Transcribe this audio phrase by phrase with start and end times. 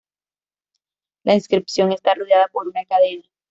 [1.23, 3.23] La inscripción está rodeada por una cadena.